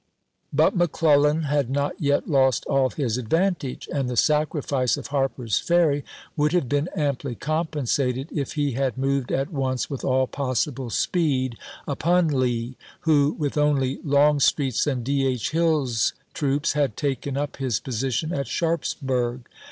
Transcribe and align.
But 0.51 0.75
McClellan 0.75 1.43
had 1.43 1.69
not 1.69 1.93
yet 2.01 2.27
lost 2.27 2.65
all 2.65 2.89
his 2.89 3.19
advan 3.19 3.59
tage; 3.59 3.87
and 3.93 4.09
the 4.09 4.17
sacrifice 4.17 4.97
of 4.97 5.05
Harper's 5.13 5.59
Ferry 5.59 6.03
would 6.35 6.53
have 6.53 6.67
been 6.67 6.89
amply 6.95 7.35
compensated 7.35 8.27
if 8.31 8.53
he 8.53 8.71
had 8.71 8.97
moved 8.97 9.31
at 9.31 9.51
once 9.53 9.91
with 9.91 10.03
all 10.03 10.25
possible 10.25 10.89
speed 10.89 11.55
upon 11.87 12.29
Lee, 12.29 12.77
who, 13.01 13.33
with 13.37 13.59
only 13.59 13.99
Longstreet's 14.03 14.87
and 14.87 15.03
D. 15.03 15.27
H. 15.27 15.51
Hill's 15.51 16.13
troops, 16.33 16.73
had 16.73 16.97
taken 16.97 17.37
up 17.37 17.57
his 17.57 17.79
position 17.79 18.33
at 18.33 18.47
Sharpsburg. 18.47 19.47